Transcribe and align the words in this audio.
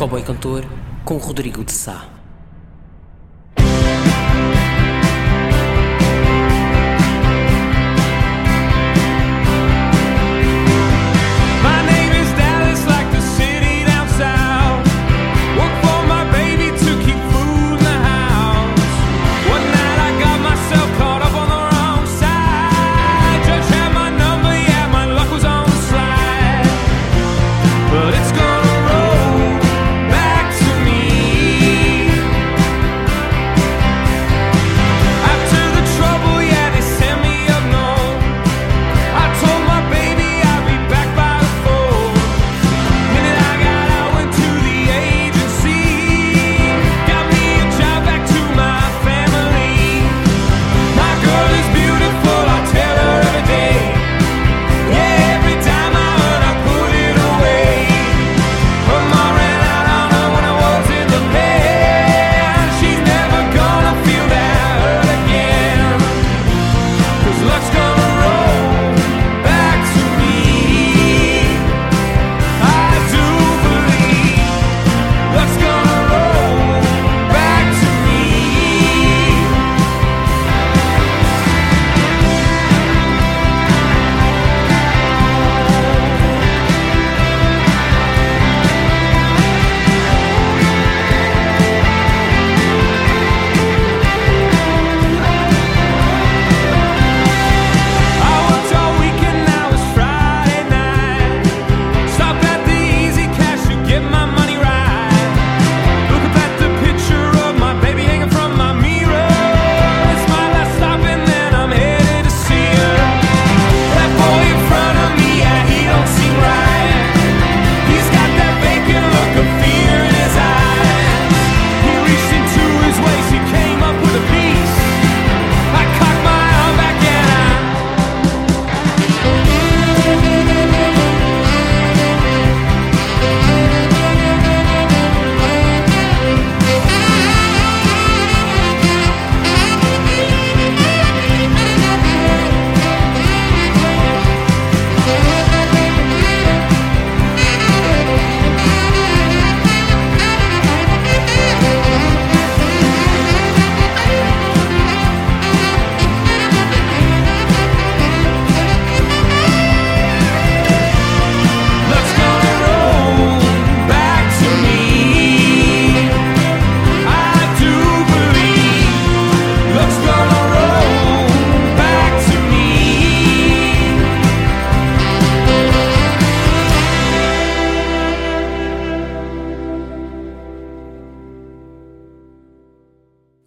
Cowboy 0.00 0.22
Cantor 0.22 0.64
com 1.04 1.18
Rodrigo 1.18 1.62
de 1.62 1.72
Sá. 1.72 2.19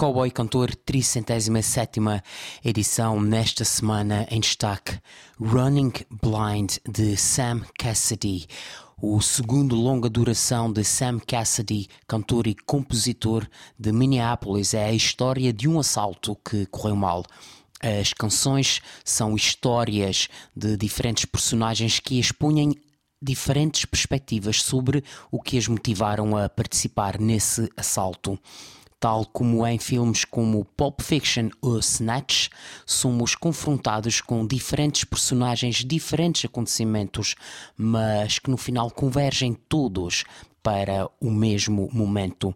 Cowboy 0.00 0.30
Cantor, 0.30 0.74
37 0.74 2.00
edição, 2.64 3.20
nesta 3.20 3.66
semana 3.66 4.26
em 4.30 4.40
destaque 4.40 4.98
Running 5.38 5.92
Blind 6.22 6.78
de 6.90 7.18
Sam 7.18 7.60
Cassidy, 7.78 8.46
o 8.96 9.20
segundo 9.20 9.76
longa 9.76 10.08
duração 10.08 10.72
de 10.72 10.82
Sam 10.84 11.18
Cassidy, 11.18 11.86
cantor 12.08 12.46
e 12.46 12.54
compositor 12.54 13.46
de 13.78 13.92
Minneapolis, 13.92 14.72
é 14.72 14.86
a 14.86 14.92
história 14.94 15.52
de 15.52 15.68
um 15.68 15.78
assalto 15.78 16.34
que 16.34 16.64
correu 16.64 16.96
mal. 16.96 17.22
As 17.82 18.14
canções 18.14 18.80
são 19.04 19.36
histórias 19.36 20.28
de 20.56 20.78
diferentes 20.78 21.26
personagens 21.26 22.00
que 22.00 22.18
expunham 22.18 22.72
diferentes 23.20 23.84
perspectivas 23.84 24.62
sobre 24.62 25.04
o 25.30 25.42
que 25.42 25.58
as 25.58 25.68
motivaram 25.68 26.38
a 26.38 26.48
participar 26.48 27.20
nesse 27.20 27.68
assalto. 27.76 28.38
Tal 29.00 29.24
como 29.24 29.66
em 29.66 29.78
filmes 29.78 30.26
como 30.26 30.66
Pulp 30.76 31.00
Fiction 31.00 31.48
ou 31.62 31.78
Snatch, 31.78 32.50
somos 32.84 33.34
confrontados 33.34 34.20
com 34.20 34.46
diferentes 34.46 35.04
personagens, 35.04 35.76
diferentes 35.76 36.44
acontecimentos, 36.44 37.34
mas 37.74 38.38
que 38.38 38.50
no 38.50 38.58
final 38.58 38.90
convergem 38.90 39.54
todos 39.54 40.24
para 40.62 41.08
o 41.18 41.30
mesmo 41.30 41.88
momento. 41.90 42.54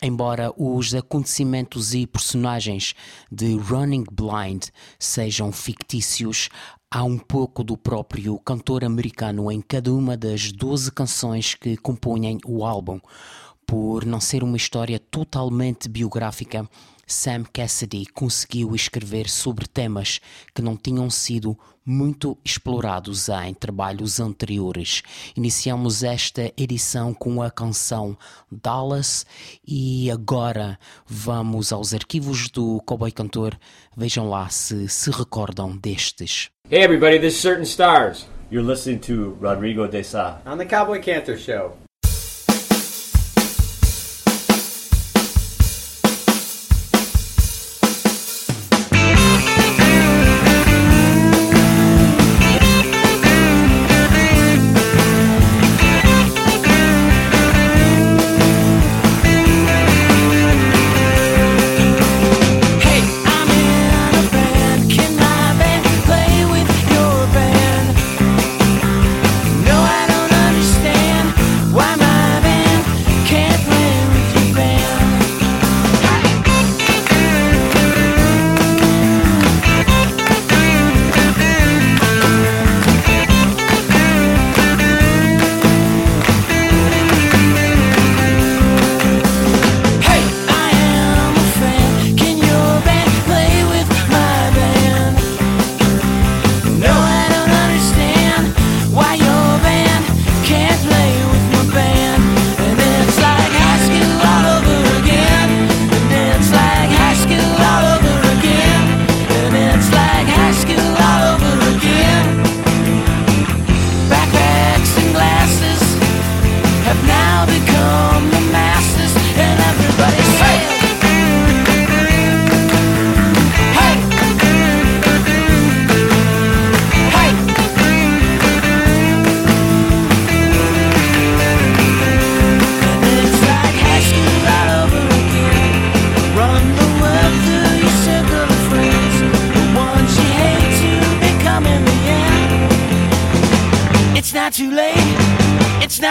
Embora 0.00 0.52
os 0.56 0.94
acontecimentos 0.94 1.92
e 1.92 2.06
personagens 2.06 2.94
de 3.30 3.54
Running 3.54 4.04
Blind 4.10 4.68
sejam 4.98 5.52
fictícios, 5.52 6.48
há 6.90 7.04
um 7.04 7.18
pouco 7.18 7.62
do 7.62 7.76
próprio 7.76 8.38
cantor 8.38 8.82
americano 8.82 9.52
em 9.52 9.60
cada 9.60 9.92
uma 9.92 10.16
das 10.16 10.50
12 10.50 10.90
canções 10.90 11.54
que 11.54 11.76
compõem 11.76 12.38
o 12.46 12.64
álbum. 12.64 12.98
Por 13.66 14.04
não 14.04 14.20
ser 14.20 14.42
uma 14.42 14.56
história 14.56 14.98
totalmente 14.98 15.88
biográfica, 15.88 16.68
Sam 17.06 17.44
Cassidy 17.52 18.06
conseguiu 18.06 18.74
escrever 18.74 19.28
sobre 19.28 19.66
temas 19.66 20.20
que 20.54 20.62
não 20.62 20.76
tinham 20.76 21.10
sido 21.10 21.58
muito 21.84 22.38
explorados 22.44 23.28
em 23.28 23.52
trabalhos 23.52 24.20
anteriores. 24.20 25.02
Iniciamos 25.36 26.02
esta 26.02 26.52
edição 26.56 27.12
com 27.12 27.42
a 27.42 27.50
canção 27.50 28.16
Dallas 28.50 29.26
e 29.66 30.10
agora 30.10 30.78
vamos 31.06 31.72
aos 31.72 31.92
arquivos 31.92 32.48
do 32.48 32.80
Cowboy 32.86 33.10
Cantor. 33.10 33.58
Vejam 33.96 34.28
lá 34.28 34.48
se 34.48 34.88
se 34.88 35.10
recordam 35.10 35.76
destes. 35.76 36.50
Hey 36.70 36.82
everybody, 36.82 37.18
this 37.18 37.34
is 37.34 37.40
Certain 37.40 37.64
Stars. 37.64 38.26
You're 38.50 38.66
listening 38.66 39.00
to 39.00 39.36
Rodrigo 39.40 39.88
de 39.88 40.02
Sa. 40.04 40.40
on 40.46 40.58
the 40.58 40.66
Cowboy 40.66 41.00
Cantor 41.00 41.36
Show. 41.36 41.76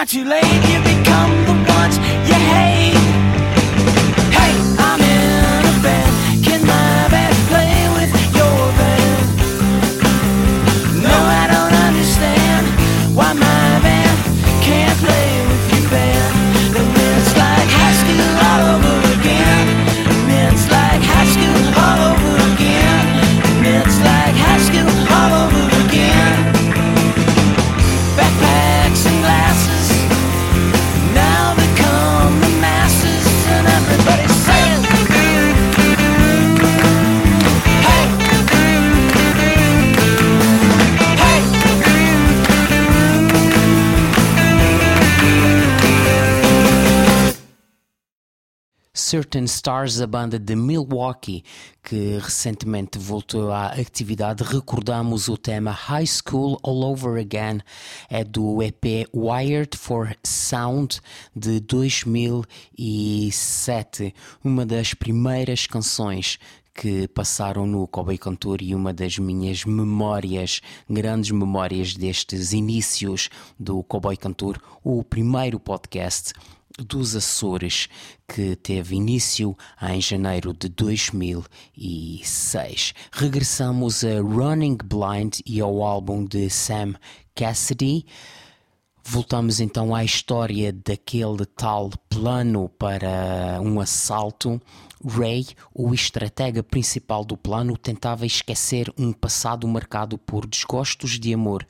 got 0.00 0.14
you, 0.14 0.24
lady. 0.24 0.79
Certain 49.10 49.46
Stars, 49.46 50.00
a 50.00 50.06
banda 50.06 50.38
de 50.38 50.54
Milwaukee, 50.54 51.42
que 51.82 52.18
recentemente 52.18 52.96
voltou 52.96 53.50
à 53.50 53.72
atividade, 53.72 54.44
recordamos 54.44 55.26
o 55.26 55.36
tema 55.36 55.72
High 55.72 56.06
School 56.06 56.60
All 56.62 56.84
Over 56.84 57.20
Again, 57.20 57.58
é 58.08 58.22
do 58.22 58.62
EP 58.62 59.08
Wired 59.12 59.76
for 59.76 60.14
Sound 60.22 61.00
de 61.34 61.58
2007, 61.58 64.14
uma 64.44 64.64
das 64.64 64.94
primeiras 64.94 65.66
canções 65.66 66.38
que 66.72 67.08
passaram 67.08 67.66
no 67.66 67.88
Cowboy 67.88 68.16
Cantor 68.16 68.62
e 68.62 68.76
uma 68.76 68.94
das 68.94 69.18
minhas 69.18 69.64
memórias, 69.64 70.60
grandes 70.88 71.32
memórias 71.32 71.94
destes 71.94 72.52
inícios 72.52 73.28
do 73.58 73.82
Cowboy 73.82 74.16
Cantor, 74.16 74.62
o 74.84 75.02
primeiro 75.02 75.58
podcast 75.58 76.32
dos 76.84 77.16
Açores, 77.16 77.88
que 78.28 78.54
teve 78.56 78.96
início 78.96 79.56
em 79.82 79.98
janeiro 80.00 80.52
de 80.52 80.68
2006. 80.68 82.94
Regressamos 83.12 84.04
a 84.04 84.20
Running 84.20 84.78
Blind 84.84 85.40
e 85.44 85.60
ao 85.60 85.82
álbum 85.82 86.24
de 86.24 86.48
Sam 86.50 86.94
Cassidy. 87.34 88.06
Voltamos 89.04 89.60
então 89.60 89.94
à 89.94 90.04
história 90.04 90.72
daquele 90.72 91.44
tal 91.44 91.90
plano 92.08 92.68
para 92.68 93.60
um 93.60 93.80
assalto. 93.80 94.60
Ray, 95.04 95.46
o 95.74 95.94
estratega 95.94 96.62
principal 96.62 97.24
do 97.24 97.36
plano, 97.36 97.76
tentava 97.76 98.26
esquecer 98.26 98.92
um 98.98 99.12
passado 99.12 99.66
marcado 99.66 100.18
por 100.18 100.46
desgostos 100.46 101.18
de 101.18 101.32
amor. 101.32 101.66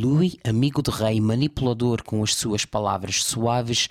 Louis, 0.00 0.36
amigo 0.44 0.80
de 0.80 0.92
Ray, 0.92 1.20
manipulador 1.20 2.04
com 2.04 2.22
as 2.22 2.32
suas 2.32 2.64
palavras 2.64 3.24
suaves, 3.24 3.88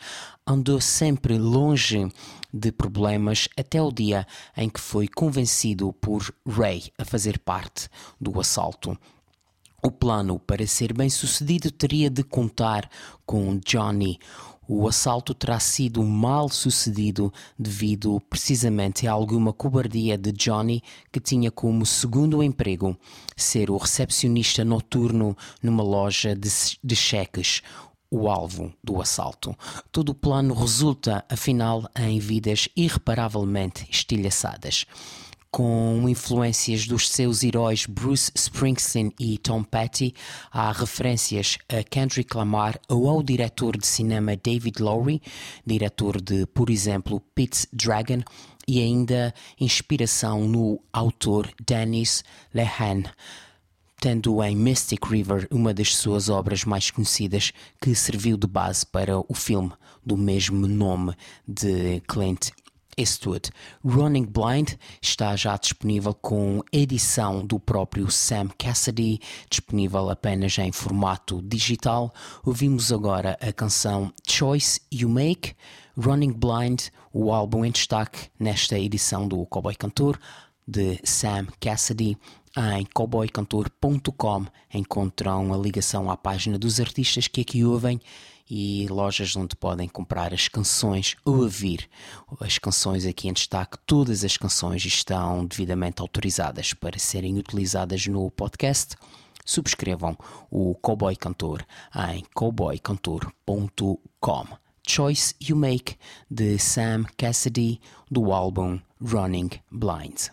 andou 0.47 0.79
sempre 0.79 1.37
longe 1.37 2.09
de 2.53 2.71
problemas 2.71 3.49
até 3.59 3.81
o 3.81 3.91
dia 3.91 4.25
em 4.55 4.69
que 4.69 4.79
foi 4.79 5.09
convencido 5.09 5.91
por 5.91 6.33
Ray 6.47 6.83
a 6.97 7.03
fazer 7.03 7.37
parte 7.37 7.89
do 8.21 8.39
assalto. 8.39 8.97
O 9.83 9.91
plano 9.91 10.39
para 10.39 10.65
ser 10.65 10.93
bem 10.93 11.09
sucedido 11.09 11.69
teria 11.69 12.09
de 12.09 12.23
contar 12.23 12.89
com 13.25 13.59
Johnny. 13.59 14.17
O 14.67 14.87
assalto 14.87 15.33
terá 15.33 15.59
sido 15.59 16.03
mal 16.03 16.49
sucedido 16.49 17.31
devido 17.57 18.19
precisamente 18.29 19.07
a 19.07 19.13
alguma 19.13 19.53
cobardia 19.53 20.17
de 20.17 20.33
Johnny, 20.33 20.83
que 21.11 21.21
tinha 21.21 21.49
como 21.49 21.85
segundo 21.85 22.43
emprego 22.43 22.97
ser 23.35 23.71
o 23.71 23.77
recepcionista 23.77 24.65
noturno 24.65 25.37
numa 25.63 25.83
loja 25.83 26.35
de, 26.35 26.49
de 26.83 26.95
cheques, 26.95 27.61
o 28.11 28.29
alvo 28.29 28.73
do 28.83 29.01
assalto. 29.01 29.55
Todo 29.91 30.09
o 30.09 30.15
plano 30.15 30.53
resulta, 30.53 31.23
afinal, 31.29 31.89
em 31.95 32.19
vidas 32.19 32.67
irreparavelmente 32.75 33.87
estilhaçadas 33.89 34.85
com 35.51 36.07
influências 36.07 36.87
dos 36.87 37.09
seus 37.09 37.43
heróis 37.43 37.85
Bruce 37.85 38.31
Springsteen 38.35 39.11
e 39.19 39.37
Tom 39.37 39.63
Petty, 39.63 40.13
há 40.51 40.71
referências 40.71 41.57
a 41.69 41.83
Kendrick 41.83 42.35
Lamar 42.35 42.79
ou 42.89 43.09
ao 43.09 43.23
diretor 43.23 43.77
de 43.77 43.87
cinema 43.87 44.35
David 44.35 44.81
Lowery, 44.81 45.21
diretor 45.65 46.21
de, 46.21 46.45
por 46.47 46.69
exemplo, 46.69 47.21
Pete's 47.33 47.67
Dragon, 47.71 48.21
e 48.67 48.81
ainda 48.81 49.33
inspiração 49.59 50.47
no 50.47 50.81
autor 50.91 51.49
Dennis 51.65 52.23
Lehane 52.53 53.05
tendo 53.99 54.43
em 54.43 54.55
Mystic 54.55 55.03
River 55.05 55.47
uma 55.49 55.73
das 55.73 55.95
suas 55.95 56.29
obras 56.29 56.63
mais 56.63 56.91
conhecidas 56.91 57.51
que 57.81 57.95
serviu 57.95 58.37
de 58.37 58.47
base 58.47 58.85
para 58.85 59.17
o 59.19 59.33
filme 59.33 59.71
do 60.05 60.15
mesmo 60.15 60.67
nome 60.67 61.13
de 61.47 62.01
Clint 62.07 62.51
Eastwood. 62.97 63.51
Running 63.85 64.25
Blind 64.25 64.73
está 65.01 65.35
já 65.35 65.55
disponível 65.55 66.13
com 66.13 66.61
edição 66.71 67.45
do 67.45 67.59
próprio 67.59 68.09
Sam 68.09 68.49
Cassidy, 68.57 69.19
disponível 69.49 70.09
apenas 70.09 70.57
em 70.57 70.71
formato 70.71 71.41
digital. 71.41 72.13
Ouvimos 72.43 72.91
agora 72.91 73.37
a 73.39 73.53
canção 73.53 74.11
Choice 74.27 74.81
You 74.91 75.09
Make, 75.09 75.53
Running 75.95 76.33
Blind, 76.33 76.87
o 77.13 77.31
álbum 77.31 77.63
em 77.63 77.71
destaque 77.71 78.29
nesta 78.39 78.77
edição 78.77 79.27
do 79.27 79.45
Cowboy 79.45 79.75
Cantor 79.75 80.19
de 80.67 80.99
Sam 81.03 81.47
Cassidy. 81.59 82.17
Em 82.57 82.85
cowboycantor.com 82.91 84.45
encontram 84.73 85.53
a 85.53 85.57
ligação 85.57 86.09
à 86.09 86.17
página 86.17 86.57
dos 86.57 86.79
artistas 86.79 87.27
que 87.27 87.41
aqui 87.41 87.63
ouvem 87.63 88.01
e 88.49 88.87
lojas 88.89 89.35
onde 89.35 89.55
podem 89.55 89.87
comprar 89.87 90.33
as 90.33 90.47
canções 90.47 91.15
ou 91.25 91.41
ouvir 91.41 91.87
as 92.39 92.57
canções 92.57 93.05
aqui 93.05 93.27
em 93.27 93.33
destaque. 93.33 93.77
Todas 93.85 94.23
as 94.23 94.37
canções 94.37 94.83
estão 94.85 95.45
devidamente 95.45 96.01
autorizadas 96.01 96.73
para 96.73 96.97
serem 96.97 97.37
utilizadas 97.37 98.07
no 98.07 98.31
podcast. 98.31 98.95
Subscrevam 99.45 100.17
o 100.49 100.73
Cowboy 100.75 101.15
Cantor 101.15 101.63
em 102.11 102.23
cowboycantor.com. 102.33 104.47
Choice 104.87 105.35
You 105.41 105.57
Make 105.57 105.97
de 106.29 106.57
Sam 106.57 107.03
Cassidy 107.17 107.81
do 108.09 108.31
álbum 108.31 108.79
Running 109.01 109.49
Blind. 109.69 110.29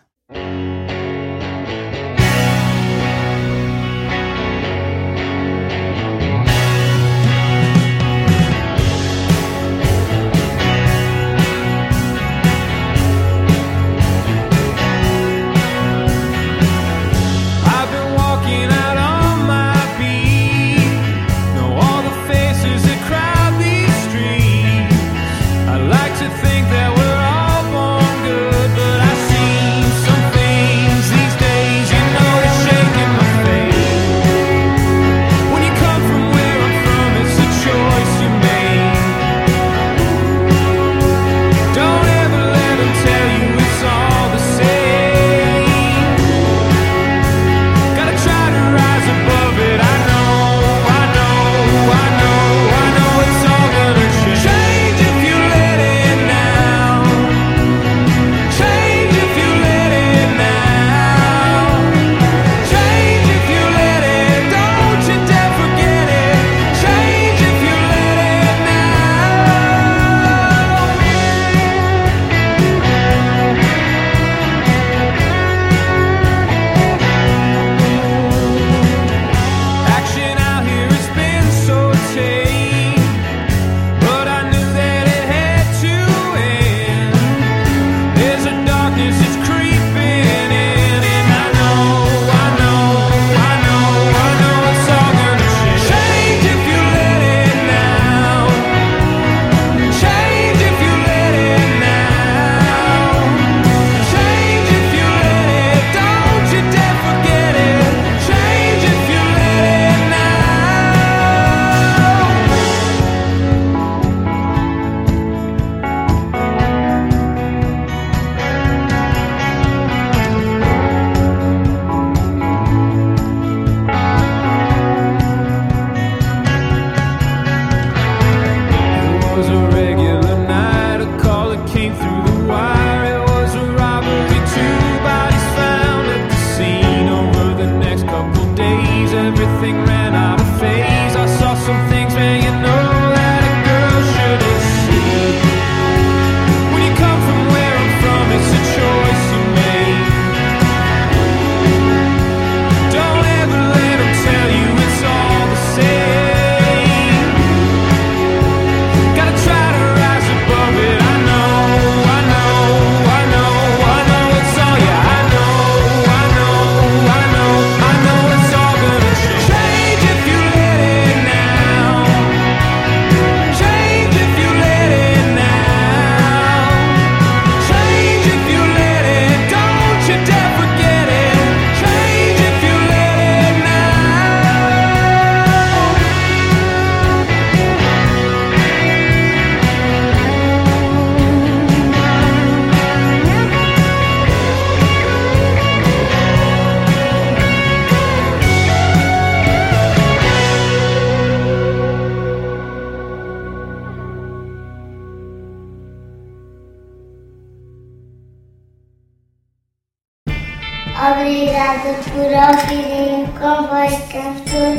obrigada 211.65 211.93
por 212.11 212.29
ouvirem 212.69 213.23
o 213.23 213.27
Comboio 213.39 214.01
Cantor, 214.11 214.77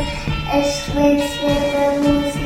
a 0.53 0.59
excelência 0.59 1.49
da 1.73 1.91
música. 1.99 2.46